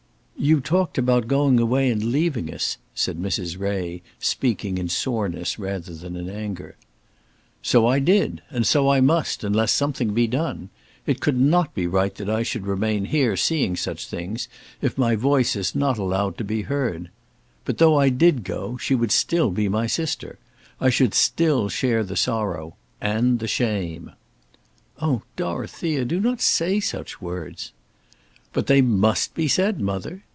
[0.37, 3.59] "You talked about going away and leaving us," said Mrs.
[3.59, 6.77] Ray, speaking in soreness rather than in anger.
[7.61, 10.71] "So I did; and so I must, unless something be done.
[11.05, 14.47] It could not be right that I should remain here, seeing such things,
[14.81, 17.11] if my voice is not allowed to be heard.
[17.63, 20.39] But though I did go, she would still be my sister.
[20.79, 24.09] I should still share the sorrow, and the shame."
[24.99, 27.73] "Oh, Dorothea, do not say such words."
[28.53, 30.23] "But they must be said, mother.